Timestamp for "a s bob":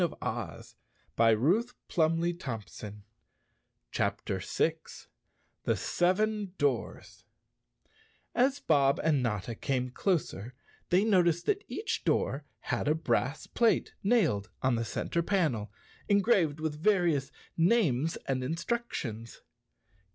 8.33-8.99